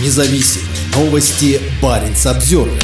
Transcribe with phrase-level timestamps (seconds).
[0.00, 1.60] Независимые новости.
[1.82, 2.80] Барин обзервер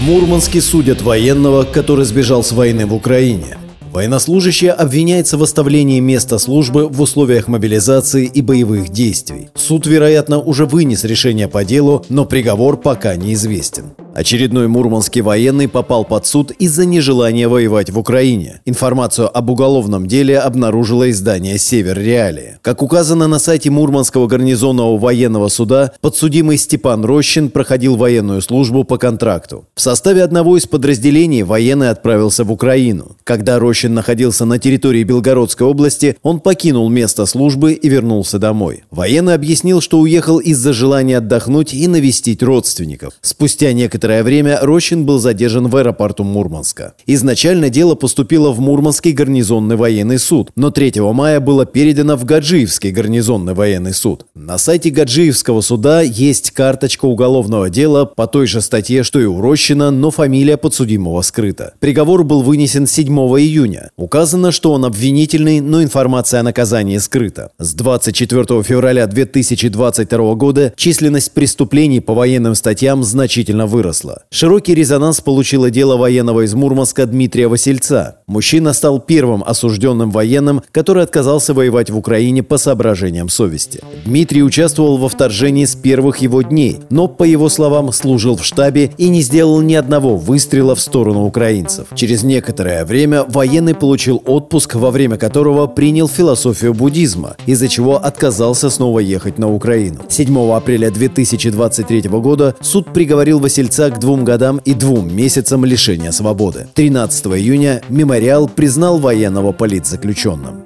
[0.00, 3.58] Мурманске судят военного, который сбежал с войны в Украине.
[3.90, 9.48] Военнослужащий обвиняется в оставлении места службы в условиях мобилизации и боевых действий.
[9.56, 13.94] Суд, вероятно, уже вынес решение по делу, но приговор пока неизвестен.
[14.14, 18.60] Очередной мурманский военный попал под суд из-за нежелания воевать в Украине.
[18.64, 22.58] Информацию об уголовном деле обнаружило издание «Север Реалии».
[22.62, 28.98] Как указано на сайте Мурманского гарнизонного военного суда, подсудимый Степан Рощин проходил военную службу по
[28.98, 29.64] контракту.
[29.74, 33.16] В составе одного из подразделений военный отправился в Украину.
[33.24, 38.84] Когда Рощин находился на территории Белгородской области, он покинул место службы и вернулся домой.
[38.92, 43.14] Военный объяснил, что уехал из-за желания отдохнуть и навестить родственников.
[43.20, 46.92] Спустя некоторое некоторое время Рощин был задержан в аэропорту Мурманска.
[47.06, 52.90] Изначально дело поступило в Мурманский гарнизонный военный суд, но 3 мая было передано в Гаджиевский
[52.90, 54.26] гарнизонный военный суд.
[54.34, 59.40] На сайте Гаджиевского суда есть карточка уголовного дела по той же статье, что и у
[59.40, 61.72] Рощина, но фамилия подсудимого скрыта.
[61.80, 63.90] Приговор был вынесен 7 июня.
[63.96, 67.52] Указано, что он обвинительный, но информация о наказании скрыта.
[67.58, 74.24] С 24 февраля 2022 года численность преступлений по военным статьям значительно выросла выросла.
[74.30, 78.20] Широкий резонанс получило дело военного из Мурманска Дмитрия Васильца.
[78.26, 83.82] Мужчина стал первым осужденным военным, который отказался воевать в Украине по соображениям совести.
[84.06, 88.92] Дмитрий участвовал во вторжении с первых его дней, но, по его словам, служил в штабе
[88.96, 91.86] и не сделал ни одного выстрела в сторону украинцев.
[91.94, 98.70] Через некоторое время военный получил отпуск, во время которого принял философию буддизма, из-за чего отказался
[98.70, 100.00] снова ехать на Украину.
[100.08, 106.68] 7 апреля 2023 года суд приговорил Васильца к двум годам и двум месяцам лишения свободы.
[106.74, 107.82] 13 июня
[108.14, 110.64] мемориал признал военного политзаключенным.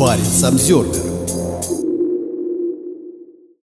[0.00, 1.19] Парень Самсервер